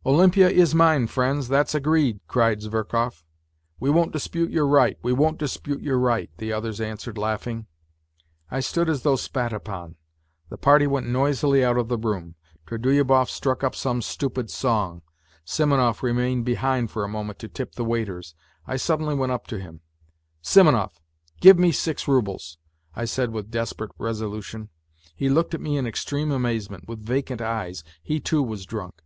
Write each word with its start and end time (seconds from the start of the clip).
"Olympia 0.10 0.48
is 0.48 0.74
mine, 0.74 1.06
friends, 1.06 1.46
that's 1.48 1.74
agreed!" 1.74 2.20
cried 2.28 2.62
Zverkov." 2.62 3.22
We 3.80 3.90
won't 3.90 4.12
dispute 4.14 4.50
your 4.50 4.66
right, 4.66 4.96
we 5.02 5.12
won't 5.12 5.36
dispute 5.36 5.82
your 5.82 5.98
right," 5.98 6.30
the 6.38 6.50
others 6.50 6.80
answered, 6.80 7.18
laughing. 7.18 7.66
I 8.50 8.60
stood 8.60 8.88
as 8.88 9.02
though 9.02 9.16
spat 9.16 9.52
upon. 9.52 9.96
The 10.48 10.56
party 10.56 10.86
went 10.86 11.08
noisily 11.10 11.62
out 11.62 11.76
of 11.76 11.88
the 11.88 11.98
room. 11.98 12.36
Trudolyubov 12.66 13.28
struck 13.28 13.62
up 13.62 13.74
some 13.74 14.00
stupid 14.00 14.48
song. 14.50 15.02
Simonov 15.44 16.02
remained 16.02 16.46
behind 16.46 16.90
for 16.90 17.04
a 17.04 17.08
moment 17.08 17.38
to 17.40 17.48
tip 17.48 17.74
the 17.74 17.84
waiters. 17.84 18.34
I 18.66 18.78
suddenly 18.78 19.14
went 19.14 19.32
up 19.32 19.46
to 19.48 19.58
him." 19.58 19.80
Simonov! 20.52 20.98
give 21.42 21.58
me 21.58 21.70
six 21.70 22.08
roubles!" 22.08 22.56
I 22.96 23.04
said, 23.04 23.30
with 23.30 23.50
desperate 23.50 23.92
resolution. 23.98 24.70
He 25.14 25.28
looked 25.28 25.52
at 25.52 25.60
me 25.60 25.76
in 25.76 25.86
extreme 25.86 26.32
amazement, 26.32 26.88
with 26.88 27.04
vacant 27.04 27.42
eyes. 27.42 27.84
He, 28.02 28.18
too, 28.18 28.42
was 28.42 28.64
drunk. 28.64 29.02